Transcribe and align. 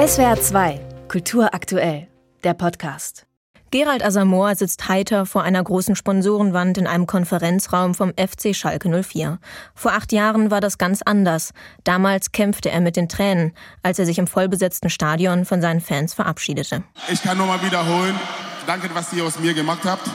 SWR 0.00 0.40
2, 0.40 0.80
Kultur 1.08 1.52
aktuell, 1.52 2.08
der 2.42 2.54
Podcast. 2.54 3.26
Gerald 3.70 4.02
Asamoah 4.02 4.54
sitzt 4.54 4.88
heiter 4.88 5.26
vor 5.26 5.42
einer 5.42 5.62
großen 5.62 5.94
Sponsorenwand 5.94 6.78
in 6.78 6.86
einem 6.86 7.06
Konferenzraum 7.06 7.94
vom 7.94 8.14
FC 8.16 8.56
Schalke 8.56 8.88
04. 9.02 9.38
Vor 9.74 9.92
acht 9.92 10.12
Jahren 10.12 10.50
war 10.50 10.62
das 10.62 10.78
ganz 10.78 11.02
anders. 11.02 11.52
Damals 11.84 12.32
kämpfte 12.32 12.70
er 12.70 12.80
mit 12.80 12.96
den 12.96 13.10
Tränen, 13.10 13.52
als 13.82 13.98
er 13.98 14.06
sich 14.06 14.18
im 14.18 14.26
vollbesetzten 14.26 14.88
Stadion 14.88 15.44
von 15.44 15.60
seinen 15.60 15.82
Fans 15.82 16.14
verabschiedete. 16.14 16.82
Ich 17.12 17.22
kann 17.22 17.36
nur 17.36 17.46
mal 17.46 17.62
wiederholen, 17.62 18.18
danke, 18.66 18.88
was 18.94 19.12
ihr 19.12 19.22
aus 19.22 19.38
mir 19.38 19.52
gemacht 19.52 19.82
habt. 19.84 20.08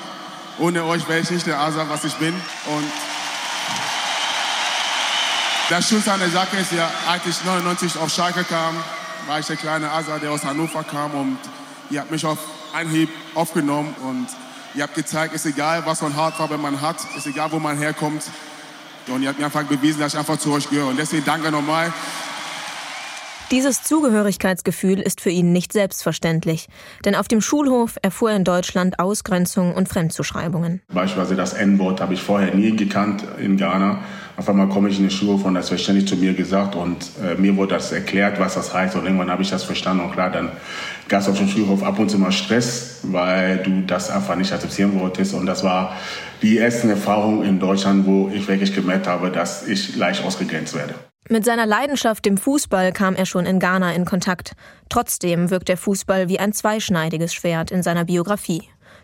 Ohne 0.57 0.83
euch 0.85 1.07
wäre 1.07 1.19
ich 1.19 1.29
nicht 1.29 1.45
der 1.45 1.59
Asa, 1.59 1.85
was 1.87 2.03
ich 2.05 2.15
bin. 2.15 2.33
Und 2.33 2.91
das 5.69 5.87
Schönste 5.87 6.11
an 6.11 6.21
der 6.21 6.29
Sache 6.29 6.57
ist 6.57 6.71
ja, 6.71 6.89
als 7.07 7.27
ich 7.27 7.45
99 7.45 7.99
auf 7.99 8.09
Schalke 8.09 8.43
kam, 8.45 8.75
war 9.27 9.39
ich 9.39 9.47
der 9.47 9.55
kleine 9.55 9.91
Asa, 9.91 10.19
der 10.19 10.31
aus 10.31 10.43
Hannover 10.43 10.83
kam 10.83 11.11
und 11.11 11.37
ihr 11.89 11.99
habt 11.99 12.11
mich 12.11 12.25
auf 12.25 12.37
Anhieb 12.73 13.09
aufgenommen 13.33 13.95
und 14.01 14.27
ihr 14.75 14.83
habt 14.83 14.95
gezeigt, 14.95 15.33
ist 15.33 15.45
egal, 15.45 15.85
was 15.85 15.99
für 15.99 16.05
eine 16.05 16.15
Hautfarbe 16.15 16.57
man 16.57 16.81
hat, 16.81 16.97
ist 17.15 17.25
egal, 17.25 17.51
wo 17.51 17.59
man 17.59 17.77
herkommt. 17.77 18.23
Und 19.07 19.21
ihr 19.21 19.29
habt 19.29 19.39
mir 19.39 19.45
einfach 19.45 19.63
bewiesen, 19.63 19.99
dass 19.99 20.13
ich 20.13 20.19
einfach 20.19 20.37
zu 20.37 20.51
euch 20.51 20.69
gehöre. 20.69 20.87
Und 20.87 20.97
deswegen 20.97 21.23
danke 21.25 21.51
nochmal. 21.51 21.93
Dieses 23.51 23.83
Zugehörigkeitsgefühl 23.83 24.99
ist 24.99 25.21
für 25.21 25.29
ihn 25.29 25.51
nicht 25.51 25.71
selbstverständlich, 25.71 26.67
denn 27.05 27.13
auf 27.13 27.27
dem 27.27 27.41
Schulhof 27.41 27.95
erfuhr 28.01 28.31
er 28.31 28.37
in 28.37 28.43
Deutschland 28.43 28.97
Ausgrenzung 28.97 29.75
und 29.75 29.87
Fremdzuschreibungen. 29.87 30.81
Beispielsweise 30.91 31.35
das 31.35 31.53
N-Wort 31.53 32.01
habe 32.01 32.15
ich 32.15 32.21
vorher 32.23 32.55
nie 32.55 32.75
gekannt 32.75 33.23
in 33.37 33.55
Ghana. 33.55 33.99
Auf 34.35 34.49
einmal 34.49 34.67
komme 34.67 34.89
ich 34.89 34.97
in 34.97 35.03
den 35.03 35.11
Schulhof 35.11 35.45
und 35.45 35.53
das 35.53 35.69
wird 35.69 35.79
ständig 35.79 36.07
zu 36.07 36.15
mir 36.15 36.33
gesagt 36.33 36.75
und 36.75 37.11
äh, 37.23 37.39
mir 37.39 37.55
wurde 37.55 37.75
das 37.75 37.91
erklärt, 37.91 38.39
was 38.39 38.55
das 38.55 38.73
heißt 38.73 38.95
und 38.95 39.05
irgendwann 39.05 39.29
habe 39.29 39.43
ich 39.43 39.51
das 39.51 39.63
verstanden 39.63 40.03
und 40.03 40.11
klar, 40.11 40.31
dann 40.31 40.51
gab 41.07 41.21
es 41.21 41.29
auf 41.29 41.37
dem 41.37 41.47
Schulhof 41.47 41.83
ab 41.83 41.99
und 41.99 42.09
zu 42.09 42.17
mal 42.17 42.31
Stress, 42.31 43.01
weil 43.03 43.59
du 43.59 43.83
das 43.85 44.09
einfach 44.09 44.35
nicht 44.35 44.51
akzeptieren 44.53 44.99
wolltest 44.99 45.35
und 45.35 45.45
das 45.45 45.63
war 45.63 45.95
die 46.41 46.57
erste 46.57 46.89
Erfahrung 46.89 47.43
in 47.43 47.59
Deutschland, 47.59 48.07
wo 48.07 48.27
ich 48.33 48.47
wirklich 48.47 48.73
gemerkt 48.73 49.05
habe, 49.05 49.29
dass 49.29 49.67
ich 49.67 49.95
leicht 49.95 50.25
ausgegrenzt 50.25 50.73
werde. 50.73 50.95
Mit 51.27 51.43
seiner 51.43 51.65
Leidenschaft 51.65 52.23
dem 52.25 52.37
Fußball 52.37 52.91
kam 52.91 53.15
er 53.15 53.25
schon 53.25 53.47
in 53.47 53.59
Ghana 53.59 53.93
in 53.93 54.05
Kontakt. 54.05 54.55
Trotzdem 54.89 55.49
wirkt 55.49 55.69
der 55.69 55.77
Fußball 55.77 56.29
wie 56.29 56.37
ein 56.37 56.53
zweischneidiges 56.53 57.33
Schwert 57.33 57.71
in 57.71 57.81
seiner 57.81 58.05
Biografie. 58.05 58.61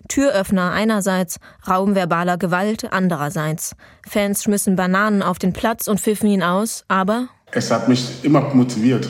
Türöffner 0.07 0.71
einerseits, 0.71 1.39
Raum 1.67 1.95
verbaler 1.95 2.37
Gewalt 2.37 2.93
andererseits. 2.93 3.75
Fans 4.07 4.43
schmissen 4.43 4.75
Bananen 4.75 5.23
auf 5.23 5.39
den 5.39 5.51
Platz 5.51 5.87
und 5.87 5.99
pfiffen 5.99 6.29
ihn 6.29 6.43
aus, 6.43 6.85
aber 6.87 7.27
es 7.51 7.71
hat 7.71 7.87
mich 7.89 8.23
immer 8.23 8.41
motiviert, 8.53 9.09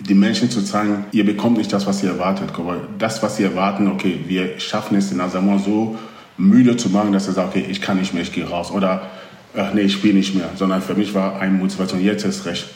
die 0.00 0.14
Menschen 0.14 0.50
zu 0.50 0.64
zeigen, 0.64 1.04
ihr 1.12 1.24
bekommt 1.24 1.58
nicht 1.58 1.72
das, 1.72 1.86
was 1.86 2.02
ihr 2.02 2.10
erwartet. 2.10 2.50
Das, 2.98 3.22
was 3.22 3.36
sie 3.36 3.44
erwarten, 3.44 3.86
okay, 3.86 4.24
wir 4.26 4.58
schaffen 4.58 4.96
es 4.96 5.12
in 5.12 5.20
Asamoah 5.20 5.60
so 5.60 5.96
müde 6.36 6.76
zu 6.76 6.88
machen, 6.88 7.12
dass 7.12 7.28
er 7.28 7.34
sagt, 7.34 7.50
okay, 7.50 7.66
ich 7.68 7.80
kann 7.80 7.98
nicht 7.98 8.14
mehr, 8.14 8.24
ich 8.24 8.32
gehe 8.32 8.48
raus. 8.48 8.72
Oder 8.72 9.10
ach 9.56 9.74
nee, 9.74 9.82
ich 9.82 9.94
spiele 9.94 10.14
nicht 10.14 10.34
mehr, 10.34 10.50
sondern 10.56 10.82
für 10.82 10.94
mich 10.94 11.14
war 11.14 11.40
eine 11.40 11.52
Motivation, 11.52 12.02
jetzt 12.02 12.24
ist 12.24 12.46
recht. 12.46 12.66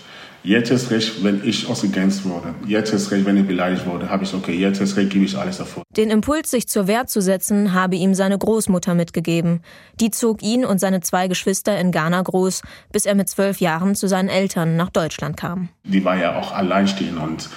Jetzt 0.47 0.71
ist 0.71 0.91
recht, 0.91 1.25
wenn 1.25 1.41
ich 1.43 1.67
ausgegrenzt 1.71 2.27
wurde. 2.27 2.55
Jetzt 2.67 2.93
ist 2.93 3.11
recht, 3.11 3.25
wenn 3.25 3.39
ich 3.39 3.47
beleidigt 3.47 3.87
wurde. 3.87 4.11
Habe 4.11 4.25
ich, 4.25 4.35
okay, 4.35 4.53
jetzt 4.53 4.79
ist 4.79 4.95
recht, 4.99 5.09
gebe 5.09 5.25
ich 5.25 5.39
alles 5.39 5.57
davor. 5.57 5.85
Den 5.97 6.11
Impuls, 6.11 6.51
sich 6.51 6.69
zur 6.69 6.87
Wehr 6.87 7.07
zu 7.07 7.23
setzen, 7.23 7.73
habe 7.73 7.97
ihm 7.97 8.13
seine 8.13 8.37
Großmutter 8.37 8.95
mitgegeben. 8.95 9.63
Die 10.01 10.11
zog 10.11 10.43
ihn 10.43 10.67
und 10.67 10.81
seine 10.81 11.01
zwei 11.01 11.29
Geschwister 11.29 11.79
in 11.79 11.93
Ghana 11.93 12.21
groß, 12.21 12.61
bis 12.93 13.07
er 13.07 13.15
mit 13.15 13.31
zwölf 13.31 13.61
Jahren 13.61 13.95
zu 13.95 14.07
seinen 14.07 14.29
Eltern 14.29 14.77
nach 14.77 14.91
Deutschland 14.91 15.39
kam. 15.39 15.71
Die 15.83 16.05
war 16.05 16.19
ja 16.19 16.39
auch 16.39 16.53
alleinstehend 16.53 17.19
und 17.19 17.49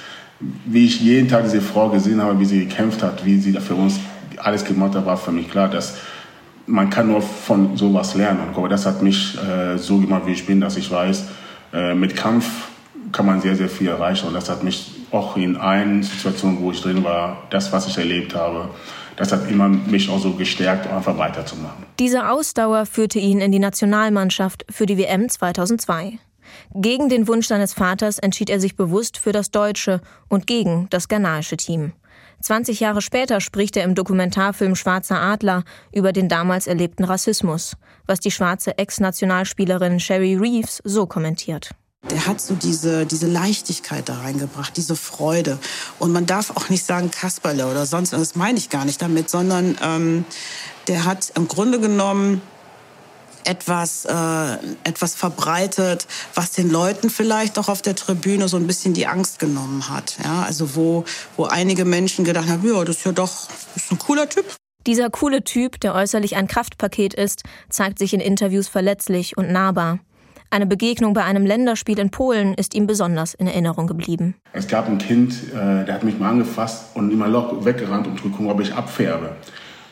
wie 0.66 0.86
ich 0.86 1.02
jeden 1.02 1.28
Tag 1.28 1.44
diese 1.44 1.60
Frau 1.60 1.90
gesehen 1.90 2.22
habe, 2.22 2.40
wie 2.40 2.46
sie 2.46 2.60
gekämpft 2.68 3.04
hat, 3.04 3.26
wie 3.26 3.38
sie 3.38 3.52
für 3.54 3.76
uns 3.76 4.00
alles 4.38 4.64
gemacht 4.64 4.96
hat, 4.96 5.06
war 5.06 5.18
für 5.18 5.34
mich 5.34 5.50
klar, 5.50 5.68
dass 5.68 5.98
man 6.68 6.90
kann 6.90 7.08
nur 7.08 7.22
von 7.22 7.76
sowas 7.78 8.14
lernen. 8.16 8.54
Und 8.54 8.70
das 8.70 8.86
hat 8.86 9.02
mich 9.02 9.38
äh, 9.38 9.78
so 9.78 9.98
gemacht, 9.98 10.24
wie 10.26 10.34
ich 10.34 10.46
bin, 10.46 10.62
dass 10.62 10.78
ich 10.78 10.92
weiß, 10.92 11.26
äh, 11.74 11.96
mit 11.96 12.16
Kampf 12.16 12.70
kann 13.12 13.26
man 13.26 13.42
sehr, 13.42 13.56
sehr 13.56 13.70
viel 13.70 13.88
erreichen. 13.88 14.28
Und 14.28 14.34
das 14.34 14.50
hat 14.50 14.64
mich 14.64 14.92
auch 15.12 15.38
in 15.38 15.56
allen 15.56 16.04
Situationen, 16.04 16.62
wo 16.62 16.72
ich 16.72 16.82
drin 16.82 17.04
war, 17.04 17.44
das, 17.50 17.72
was 17.72 17.88
ich 17.88 17.98
erlebt 17.98 18.36
habe, 18.36 18.70
das 19.16 19.32
hat 19.32 19.50
immer 19.50 19.68
mich 19.68 20.10
auch 20.10 20.20
so 20.20 20.34
gestärkt, 20.34 20.88
einfach 20.88 21.18
weiterzumachen. 21.18 21.86
Diese 21.98 22.30
Ausdauer 22.30 22.86
führte 22.86 23.18
ihn 23.18 23.40
in 23.40 23.52
die 23.52 23.60
Nationalmannschaft 23.60 24.66
für 24.70 24.86
die 24.86 24.98
WM 24.98 25.28
2002. 25.28 26.20
Gegen 26.76 27.10
den 27.10 27.28
Wunsch 27.28 27.48
seines 27.48 27.74
Vaters 27.74 28.20
entschied 28.20 28.50
er 28.50 28.60
sich 28.60 28.76
bewusst 28.76 29.18
für 29.18 29.32
das 29.32 29.52
deutsche 29.52 30.02
und 30.28 30.48
gegen 30.48 30.88
das 30.90 31.08
ghanaische 31.08 31.58
Team. 31.58 31.94
20 32.42 32.80
Jahre 32.80 33.02
später 33.02 33.42
spricht 33.42 33.76
er 33.78 33.84
im 33.84 33.96
Dokumentarfilm 33.96 34.76
Schwarzer 34.76 35.20
Adler 35.20 35.64
über 35.92 36.14
den 36.14 36.30
damals 36.30 36.68
erlebten 36.68 37.04
Rassismus, 37.04 37.76
was 38.06 38.20
die 38.20 38.32
schwarze 38.32 38.78
Ex-Nationalspielerin 38.78 40.00
Sherry 40.00 40.36
Reeves 40.36 40.82
so 40.84 41.06
kommentiert. 41.06 41.72
Der 42.12 42.26
hat 42.26 42.40
so 42.40 42.54
diese, 42.54 43.06
diese 43.06 43.28
Leichtigkeit 43.28 44.08
da 44.08 44.20
reingebracht, 44.20 44.78
diese 44.78 44.96
Freude. 44.96 45.58
Und 46.00 46.12
man 46.12 46.26
darf 46.26 46.56
auch 46.56 46.70
nicht 46.70 46.86
sagen 46.86 47.12
Kasperle 47.12 47.68
oder 47.68 47.86
sonst, 47.86 48.14
das 48.14 48.36
meine 48.36 48.58
ich 48.58 48.70
gar 48.70 48.86
nicht 48.86 49.02
damit, 49.02 49.30
sondern 49.30 49.78
ähm, 49.82 50.26
der 50.88 51.06
hat 51.06 51.32
im 51.36 51.48
Grunde 51.48 51.80
genommen 51.80 52.42
etwas, 53.48 54.06
äh, 54.06 54.58
etwas 54.84 55.16
verbreitet, 55.16 56.08
was 56.34 56.52
den 56.52 56.70
Leuten 56.70 57.10
vielleicht 57.10 57.58
auch 57.58 57.70
auf 57.70 57.82
der 57.82 57.96
Tribüne 57.96 58.48
so 58.48 58.58
ein 58.58 58.68
bisschen 58.68 58.94
die 58.94 59.08
Angst 59.08 59.40
genommen 59.40 59.90
hat. 59.90 60.18
Ja? 60.24 60.44
Also 60.44 60.76
wo, 60.76 61.06
wo 61.36 61.46
einige 61.46 61.86
Menschen 61.86 62.26
gedacht 62.26 62.50
haben, 62.50 62.68
ja, 62.68 62.84
das 62.84 62.98
ist 62.98 63.06
ja 63.06 63.12
doch 63.12 63.48
das 63.74 63.84
ist 63.84 63.92
ein 63.92 64.00
cooler 64.00 64.28
Typ. 64.30 64.46
Dieser 64.86 65.10
coole 65.10 65.44
Typ, 65.44 65.80
der 65.82 65.94
äußerlich 65.96 66.36
ein 66.36 66.48
Kraftpaket 66.48 67.14
ist, 67.14 67.44
zeigt 67.70 68.00
sich 68.00 68.14
in 68.14 68.20
Interviews 68.20 68.68
verletzlich 68.68 69.38
und 69.38 69.52
nahbar. 69.52 70.00
Eine 70.50 70.66
Begegnung 70.66 71.14
bei 71.14 71.26
einem 71.26 71.46
Länderspiel 71.46 72.00
in 72.00 72.10
Polen 72.10 72.54
ist 72.54 72.74
ihm 72.74 72.88
besonders 72.88 73.34
in 73.34 73.48
Erinnerung 73.48 73.86
geblieben. 73.88 74.36
Es 74.54 74.68
gab 74.68 74.88
ein 74.88 74.98
Kind, 74.98 75.34
äh, 75.52 75.84
der 75.84 75.94
hat 75.94 76.04
mich 76.04 76.18
mal 76.20 76.30
angefasst 76.30 76.96
und 76.96 77.12
immer 77.12 77.28
lock 77.28 77.66
weggerannt 77.66 78.08
und 78.08 78.22
gucken, 78.22 78.50
ob 78.50 78.62
ich 78.62 78.74
abfärbe. 78.74 79.36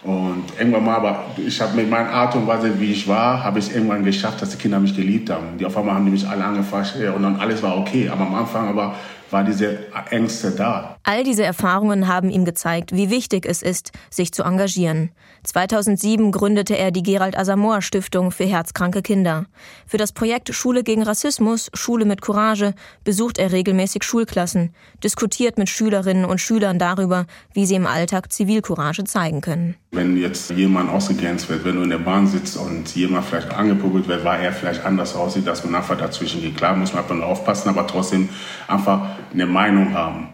Und 0.03 0.34
irgendwann 0.57 0.85
mal, 0.85 0.95
aber 0.95 1.25
ich 1.37 1.59
habe 1.61 1.75
mit 1.75 1.89
meiner 1.89 2.09
Art 2.09 2.35
und 2.35 2.47
Weise, 2.47 2.79
wie 2.79 2.91
ich 2.91 3.07
war, 3.07 3.43
habe 3.43 3.59
ich 3.59 3.73
irgendwann 3.73 4.03
geschafft, 4.03 4.41
dass 4.41 4.49
die 4.49 4.57
Kinder 4.57 4.79
mich 4.79 4.95
geliebt 4.95 5.29
haben. 5.29 5.57
Die 5.59 5.65
auf 5.65 5.77
einmal 5.77 5.95
haben 5.95 6.05
die 6.05 6.11
mich 6.11 6.27
alle 6.27 6.43
angefasst 6.43 6.95
und 6.95 7.23
dann 7.23 7.35
alles 7.37 7.61
war 7.61 7.77
okay. 7.77 8.09
Aber 8.09 8.25
am 8.25 8.35
Anfang 8.35 8.67
aber 8.69 8.95
war 9.31 9.43
diese 9.43 9.79
Ängste 10.09 10.51
da. 10.51 10.97
All 11.03 11.23
diese 11.23 11.43
Erfahrungen 11.43 12.07
haben 12.07 12.29
ihm 12.29 12.45
gezeigt, 12.45 12.93
wie 12.93 13.09
wichtig 13.09 13.45
es 13.45 13.61
ist, 13.61 13.91
sich 14.09 14.31
zu 14.31 14.43
engagieren. 14.43 15.11
2007 15.43 16.31
gründete 16.31 16.77
er 16.77 16.91
die 16.91 17.03
Gerald 17.03 17.37
Asamoah 17.37 17.81
Stiftung 17.81 18.31
für 18.31 18.45
herzkranke 18.45 19.01
Kinder. 19.01 19.45
Für 19.85 19.97
das 19.97 20.11
Projekt 20.11 20.53
Schule 20.53 20.83
gegen 20.83 21.03
Rassismus, 21.03 21.69
Schule 21.73 22.05
mit 22.05 22.21
Courage 22.21 22.73
besucht 23.03 23.37
er 23.37 23.51
regelmäßig 23.51 24.03
Schulklassen, 24.03 24.73
diskutiert 25.03 25.57
mit 25.57 25.69
Schülerinnen 25.69 26.25
und 26.25 26.41
Schülern 26.41 26.79
darüber, 26.79 27.25
wie 27.53 27.65
sie 27.65 27.75
im 27.75 27.85
Alltag 27.85 28.31
Zivilcourage 28.31 29.03
zeigen 29.03 29.41
können. 29.41 29.75
Wenn 29.91 30.17
jetzt 30.17 30.49
jemand 30.51 30.89
ausgegrenzt 30.89 31.47
wird, 31.49 31.63
wenn 31.63 31.75
du 31.75 31.83
in 31.83 31.89
der 31.89 31.99
Bahn 31.99 32.27
sitzt 32.27 32.57
und 32.57 32.95
jemand 32.95 33.25
vielleicht 33.25 33.53
angepubelt 33.53 34.07
wird, 34.07 34.25
weil 34.25 34.43
er 34.43 34.51
vielleicht 34.51 34.83
anders 34.83 35.15
aussieht, 35.15 35.47
dass 35.47 35.63
man 35.63 35.75
einfach 35.75 35.97
dazwischen 35.97 36.41
geht. 36.41 36.57
Klar 36.57 36.75
muss 36.75 36.93
man 36.93 37.03
einfach 37.03 37.15
nur 37.15 37.25
aufpassen, 37.25 37.69
aber 37.69 37.87
trotzdem 37.87 38.29
einfach 38.67 39.09
eine 39.35 39.45
Meinung 39.45 39.93
haben. 39.93 40.33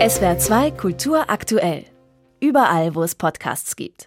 SWR 0.00 0.38
2 0.38 0.72
Kultur 0.72 1.30
aktuell. 1.30 1.84
Überall, 2.40 2.96
wo 2.96 3.02
es 3.04 3.14
Podcasts 3.14 3.76
gibt. 3.76 4.02